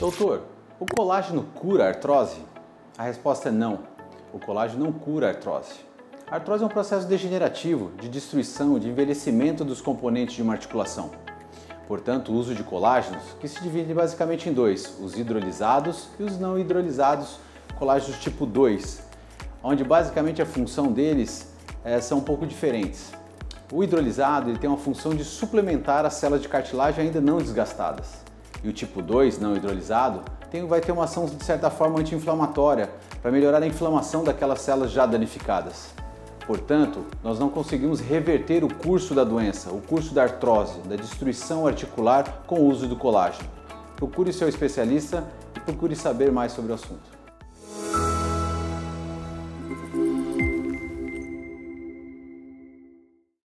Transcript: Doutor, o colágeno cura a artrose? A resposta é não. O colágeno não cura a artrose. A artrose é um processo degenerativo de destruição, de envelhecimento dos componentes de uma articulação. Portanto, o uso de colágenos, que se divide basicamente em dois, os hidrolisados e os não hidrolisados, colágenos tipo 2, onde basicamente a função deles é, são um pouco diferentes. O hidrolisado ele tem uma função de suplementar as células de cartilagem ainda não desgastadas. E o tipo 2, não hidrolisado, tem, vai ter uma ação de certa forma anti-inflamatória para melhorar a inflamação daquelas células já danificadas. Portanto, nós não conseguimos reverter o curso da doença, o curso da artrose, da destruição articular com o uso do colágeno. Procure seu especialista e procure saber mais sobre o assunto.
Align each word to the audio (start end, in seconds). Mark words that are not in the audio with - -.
Doutor, 0.00 0.44
o 0.78 0.86
colágeno 0.86 1.44
cura 1.54 1.84
a 1.84 1.88
artrose? 1.88 2.38
A 2.96 3.02
resposta 3.02 3.50
é 3.50 3.52
não. 3.52 3.80
O 4.32 4.38
colágeno 4.38 4.86
não 4.86 4.92
cura 4.92 5.26
a 5.26 5.28
artrose. 5.28 5.74
A 6.26 6.36
artrose 6.36 6.62
é 6.62 6.66
um 6.66 6.70
processo 6.70 7.06
degenerativo 7.06 7.92
de 8.00 8.08
destruição, 8.08 8.78
de 8.78 8.88
envelhecimento 8.88 9.62
dos 9.62 9.82
componentes 9.82 10.36
de 10.36 10.42
uma 10.42 10.54
articulação. 10.54 11.10
Portanto, 11.86 12.32
o 12.32 12.34
uso 12.34 12.54
de 12.54 12.62
colágenos, 12.62 13.22
que 13.38 13.46
se 13.46 13.62
divide 13.62 13.92
basicamente 13.92 14.48
em 14.48 14.54
dois, 14.54 14.98
os 15.02 15.18
hidrolisados 15.18 16.08
e 16.18 16.22
os 16.22 16.38
não 16.38 16.58
hidrolisados, 16.58 17.36
colágenos 17.78 18.18
tipo 18.20 18.46
2, 18.46 19.02
onde 19.62 19.84
basicamente 19.84 20.40
a 20.40 20.46
função 20.46 20.90
deles 20.90 21.52
é, 21.84 22.00
são 22.00 22.20
um 22.20 22.22
pouco 22.22 22.46
diferentes. 22.46 23.12
O 23.70 23.84
hidrolisado 23.84 24.48
ele 24.48 24.58
tem 24.58 24.70
uma 24.70 24.78
função 24.78 25.14
de 25.14 25.24
suplementar 25.24 26.06
as 26.06 26.14
células 26.14 26.40
de 26.40 26.48
cartilagem 26.48 27.04
ainda 27.04 27.20
não 27.20 27.36
desgastadas. 27.36 28.29
E 28.62 28.68
o 28.68 28.72
tipo 28.72 29.00
2, 29.00 29.38
não 29.38 29.56
hidrolisado, 29.56 30.22
tem, 30.50 30.66
vai 30.66 30.80
ter 30.80 30.92
uma 30.92 31.04
ação 31.04 31.26
de 31.26 31.44
certa 31.44 31.70
forma 31.70 32.00
anti-inflamatória 32.00 32.90
para 33.22 33.30
melhorar 33.30 33.62
a 33.62 33.66
inflamação 33.66 34.24
daquelas 34.24 34.60
células 34.60 34.90
já 34.90 35.06
danificadas. 35.06 35.94
Portanto, 36.46 37.06
nós 37.22 37.38
não 37.38 37.48
conseguimos 37.48 38.00
reverter 38.00 38.64
o 38.64 38.74
curso 38.74 39.14
da 39.14 39.22
doença, 39.22 39.70
o 39.70 39.80
curso 39.80 40.12
da 40.12 40.24
artrose, 40.24 40.80
da 40.80 40.96
destruição 40.96 41.66
articular 41.66 42.42
com 42.46 42.56
o 42.56 42.66
uso 42.66 42.88
do 42.88 42.96
colágeno. 42.96 43.48
Procure 43.94 44.32
seu 44.32 44.48
especialista 44.48 45.24
e 45.54 45.60
procure 45.60 45.94
saber 45.94 46.32
mais 46.32 46.52
sobre 46.52 46.72
o 46.72 46.74
assunto. 46.74 47.19